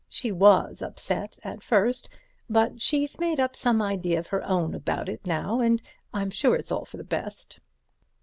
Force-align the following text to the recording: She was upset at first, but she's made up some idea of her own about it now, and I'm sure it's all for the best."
She 0.09 0.31
was 0.31 0.81
upset 0.81 1.37
at 1.43 1.61
first, 1.61 2.09
but 2.49 2.81
she's 2.81 3.19
made 3.19 3.39
up 3.39 3.55
some 3.55 3.83
idea 3.83 4.17
of 4.17 4.25
her 4.25 4.43
own 4.43 4.73
about 4.73 5.07
it 5.07 5.23
now, 5.27 5.59
and 5.59 5.79
I'm 6.11 6.31
sure 6.31 6.55
it's 6.55 6.71
all 6.71 6.85
for 6.85 6.97
the 6.97 7.03
best." 7.03 7.59